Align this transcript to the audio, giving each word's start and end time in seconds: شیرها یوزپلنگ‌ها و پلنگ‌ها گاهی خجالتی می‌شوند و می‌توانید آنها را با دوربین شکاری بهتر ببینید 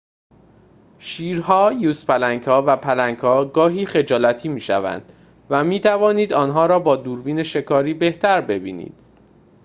شیرها 0.99 1.73
یوزپلنگ‌ها 1.73 2.63
و 2.67 2.77
پلنگ‌ها 2.77 3.45
گاهی 3.45 3.85
خجالتی 3.85 4.49
می‌شوند 4.49 5.11
و 5.49 5.63
می‌توانید 5.63 6.33
آنها 6.33 6.65
را 6.65 6.79
با 6.79 6.95
دوربین 6.95 7.43
شکاری 7.43 7.93
بهتر 7.93 8.41
ببینید 8.41 8.97